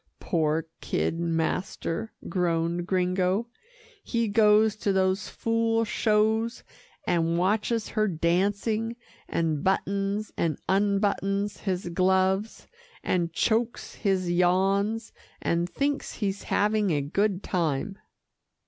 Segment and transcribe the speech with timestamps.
[0.19, 3.45] "Poor kid master," groaned Gringo,
[4.03, 6.63] "he goes to those fool shows,
[7.05, 8.95] and watches her dancing,
[9.29, 12.65] and buttons and unbuttons his gloves,
[13.03, 17.99] and chokes his yawns, and thinks he's having a good time."